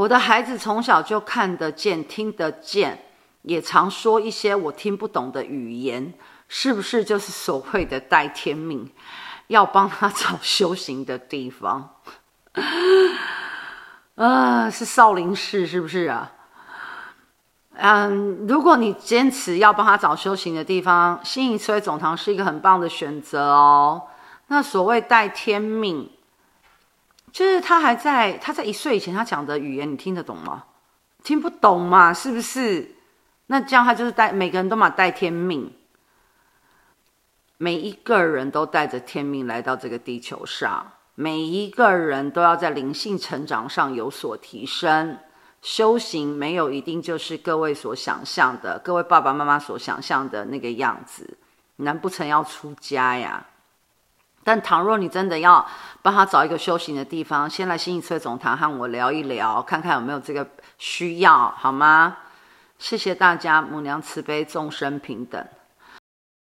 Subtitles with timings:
[0.00, 3.04] 我的孩子从小就看得见、听得见，
[3.42, 6.14] 也常说一些我听不懂的语言，
[6.48, 8.90] 是不是就是所谓的带天命？
[9.48, 11.96] 要帮他找修行的地方？
[14.16, 16.32] 啊，是少林寺是不是啊？
[17.74, 24.04] 嗯，如果你坚持要帮他找修行的地方，新营慈惠总堂是一个很棒的选择哦。
[24.46, 26.10] 那所谓带天命。
[27.32, 30.64] 就是他还在，他在一岁以前，他讲的语言你听得懂吗？
[31.22, 32.96] 听不懂嘛，是不是？
[33.46, 35.72] 那这样他就是带每个人都嘛带天命，
[37.58, 45.18] 每一个人都带着天命来到这个地球上，每一个人都要在灵性成长上有所提升。
[45.62, 51.36] 修行没有一定就是各位所想象的，各位爸爸妈妈所想象的那个样子。
[51.76, 53.46] 难不成要出家呀？
[54.50, 55.64] 但倘若你真的要
[56.02, 60.44] 帮他找一个修行的地方，先来新一车总堂和我聊一聊，看看有没有这个
[60.76, 62.16] 需要，好吗？
[62.76, 65.46] 谢谢大家，母娘慈悲，众生平等。